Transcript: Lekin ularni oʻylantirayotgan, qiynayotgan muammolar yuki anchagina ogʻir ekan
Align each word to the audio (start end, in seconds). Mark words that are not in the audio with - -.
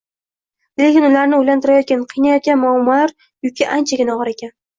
Lekin 0.81 1.03
ularni 1.09 1.37
oʻylantirayotgan, 1.39 2.01
qiynayotgan 2.15 2.59
muammolar 2.63 3.15
yuki 3.49 3.69
anchagina 3.79 4.19
ogʻir 4.19 4.35
ekan 4.35 4.55